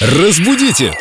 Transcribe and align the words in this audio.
Разбудите! 0.00 0.94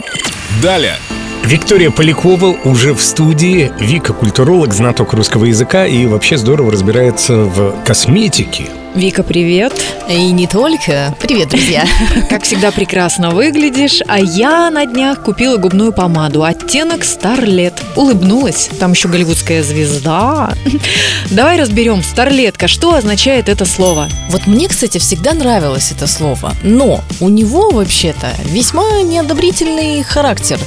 Далее! 0.61 0.97
Виктория 1.45 1.89
Полякова 1.89 2.47
уже 2.65 2.93
в 2.93 3.01
студии. 3.01 3.71
Вика– 3.79 4.11
культуролог, 4.13 4.73
знаток 4.73 5.13
русского 5.13 5.45
языка 5.45 5.85
и 5.87 6.05
вообще 6.05 6.37
здорово 6.37 6.73
разбирается 6.73 7.33
в 7.45 7.81
косметике. 7.85 8.65
Вика, 8.95 9.21
привет. 9.21 9.73
И 10.09 10.31
не 10.31 10.47
только. 10.47 11.15
Привет, 11.21 11.49
друзья. 11.49 11.85
Как 12.29 12.43
всегда 12.43 12.71
прекрасно 12.71 13.29
выглядишь, 13.29 14.01
а 14.07 14.19
я 14.19 14.71
на 14.71 14.85
днях 14.87 15.23
купила 15.23 15.57
губную 15.57 15.93
помаду 15.93 16.43
оттенок 16.43 17.03
Старлет. 17.03 17.75
Улыбнулась, 17.95 18.69
там 18.79 18.93
еще 18.93 19.07
голливудская 19.07 19.61
звезда. 19.61 20.53
Давай 21.29 21.61
разберем, 21.61 22.01
Старлетка, 22.01 22.67
что 22.67 22.95
означает 22.95 23.47
это 23.47 23.63
слово? 23.65 24.09
Вот 24.29 24.47
мне, 24.47 24.67
кстати, 24.67 24.97
всегда 24.97 25.33
нравилось 25.33 25.91
это 25.91 26.07
слово, 26.07 26.53
но 26.63 27.01
у 27.19 27.29
него 27.29 27.69
вообще-то 27.69 28.33
весьма 28.45 29.03
неодобрительный 29.03 30.01
характер. 30.01 30.59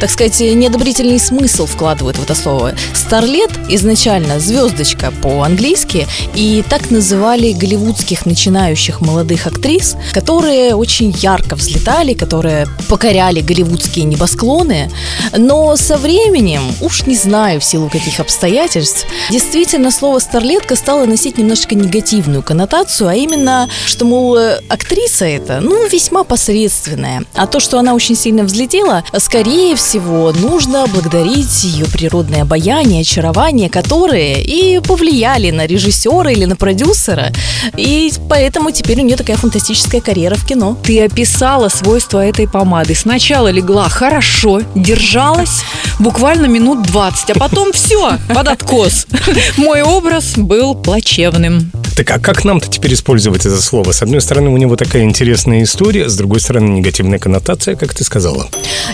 Так 0.00 0.10
сказать, 0.10 0.40
неодобрительный 0.40 1.18
смысл 1.18 1.66
вкладывают 1.66 2.16
в 2.18 2.22
это 2.22 2.34
слово. 2.34 2.74
Старлет 2.94 3.50
изначально 3.68 4.40
звездочка 4.40 5.12
по-английски, 5.22 6.06
и 6.34 6.64
так 6.68 6.90
называли 6.90 7.52
голливудских 7.52 8.26
начинающих 8.26 9.00
молодых 9.00 9.46
актрис, 9.46 9.96
которые 10.12 10.74
очень 10.74 11.10
ярко 11.18 11.56
взлетали, 11.56 12.14
которые 12.14 12.66
покоряли 12.88 13.40
голливудские 13.40 14.04
небосклоны. 14.04 14.90
Но 15.36 15.76
со 15.76 15.96
временем, 15.96 16.62
уж 16.80 17.06
не 17.06 17.16
знаю 17.16 17.60
в 17.60 17.64
силу 17.64 17.88
каких 17.88 18.20
обстоятельств, 18.20 19.06
действительно 19.30 19.90
слово 19.90 20.18
«старлетка» 20.18 20.76
стало 20.76 21.04
носить 21.04 21.38
немножечко 21.38 21.74
негативную 21.74 22.42
коннотацию, 22.42 23.08
а 23.08 23.14
именно, 23.14 23.68
что, 23.86 24.04
мол, 24.04 24.38
актриса 24.68 25.24
это, 25.24 25.60
ну, 25.60 25.86
весьма 25.88 26.24
посредственная. 26.24 27.22
А 27.34 27.46
то, 27.46 27.60
что 27.60 27.78
она 27.78 27.94
очень 27.94 28.16
сильно 28.16 28.44
взлетела, 28.44 29.04
скорее 29.18 29.67
всего, 29.74 30.32
нужно 30.32 30.86
благодарить 30.86 31.64
ее 31.64 31.86
природное 31.86 32.42
обаяние, 32.42 33.02
очарование, 33.02 33.68
которые 33.68 34.42
и 34.42 34.80
повлияли 34.80 35.50
на 35.50 35.66
режиссера 35.66 36.30
или 36.30 36.44
на 36.44 36.56
продюсера, 36.56 37.32
и 37.76 38.12
поэтому 38.28 38.70
теперь 38.70 39.00
у 39.00 39.04
нее 39.04 39.16
такая 39.16 39.36
фантастическая 39.36 40.00
карьера 40.00 40.34
в 40.34 40.46
кино. 40.46 40.76
Ты 40.82 41.04
описала 41.04 41.68
свойства 41.68 42.24
этой 42.24 42.48
помады. 42.48 42.94
Сначала 42.94 43.48
легла 43.50 43.88
хорошо, 43.88 44.62
держалась 44.74 45.62
буквально 45.98 46.46
минут 46.46 46.82
20, 46.82 47.30
а 47.30 47.34
потом 47.38 47.72
все, 47.72 48.18
под 48.34 48.48
откос. 48.48 49.06
Мой 49.56 49.82
образ 49.82 50.34
был 50.36 50.74
плачевным. 50.74 51.70
Так 51.98 52.12
а 52.12 52.20
как 52.20 52.44
нам-то 52.44 52.68
теперь 52.68 52.94
использовать 52.94 53.44
это 53.44 53.60
слово? 53.60 53.90
С 53.90 54.02
одной 54.02 54.20
стороны, 54.20 54.50
у 54.50 54.56
него 54.56 54.76
такая 54.76 55.02
интересная 55.02 55.64
история, 55.64 56.08
с 56.08 56.14
другой 56.16 56.38
стороны, 56.38 56.68
негативная 56.68 57.18
коннотация, 57.18 57.74
как 57.74 57.92
ты 57.92 58.04
сказала. 58.04 58.46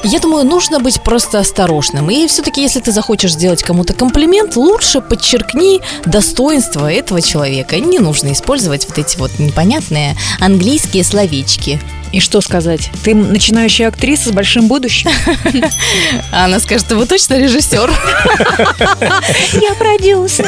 Я 0.05 0.21
думаю, 0.21 0.47
нужно 0.47 0.81
быть 0.81 1.03
просто 1.03 1.39
осторожным. 1.39 2.09
И 2.09 2.27
все-таки, 2.29 2.63
если 2.63 2.81
ты 2.81 2.93
захочешь 2.93 3.35
сделать 3.35 3.63
кому-то 3.63 3.93
комплимент, 3.93 4.57
лучше 4.57 5.03
подчеркни 5.03 5.83
достоинство 6.07 6.91
этого 6.91 7.21
человека. 7.21 7.79
Не 7.79 7.99
нужно 7.99 8.33
использовать 8.33 8.89
вот 8.89 8.97
эти 8.97 9.19
вот 9.19 9.39
непонятные 9.39 10.17
английские 10.41 11.05
словечки. 11.05 11.79
И 12.15 12.21
что 12.21 12.41
сказать? 12.41 12.93
Ты 13.03 13.13
начинающая 13.13 13.89
актриса 13.89 14.29
с 14.29 14.33
большим 14.33 14.69
будущим. 14.69 15.11
Она 16.31 16.61
скажет, 16.61 16.93
вы 16.93 17.07
точно 17.07 17.41
режиссер? 17.41 17.91
Я 19.61 19.75
продюсер. 19.75 20.47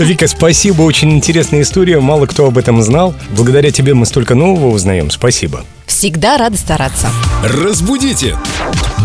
Вика, 0.00 0.26
спасибо, 0.26 0.82
очень 1.06 1.16
интересная 1.18 1.62
история, 1.62 2.00
мало 2.00 2.26
кто 2.26 2.46
об 2.46 2.58
этом 2.58 2.82
знал. 2.82 3.14
Благодаря 3.30 3.70
тебе 3.70 3.94
мы 3.94 4.06
столько 4.06 4.34
нового 4.34 4.74
узнаем, 4.74 5.10
спасибо. 5.10 5.64
Всегда 5.86 6.36
рада 6.36 6.56
стараться. 6.56 7.08
Разбудите! 7.44 8.36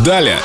Далее! 0.03 0.37